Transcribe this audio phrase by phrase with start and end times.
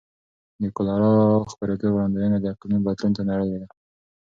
[0.61, 1.11] د کولرا
[1.51, 3.67] خپرېدو وړاندوینه د اقلیم بدلون ته تړلې ده.